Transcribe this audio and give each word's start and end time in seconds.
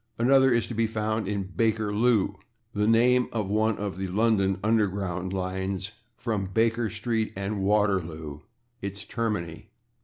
Another 0.17 0.51
is 0.51 0.65
to 0.65 0.73
be 0.73 0.87
found 0.87 1.27
in 1.27 1.49
/Bakerloo/, 1.49 2.33
the 2.73 2.87
name 2.87 3.27
of 3.31 3.51
one 3.51 3.77
of 3.77 3.97
the 3.99 4.07
London 4.07 4.59
underground 4.63 5.31
lines, 5.31 5.91
from 6.17 6.47
/Baker 6.47 6.89
street/ 6.91 7.31
and 7.35 7.57
/Waterloo/, 7.61 8.41
its 8.81 9.05
termini. 9.05 9.69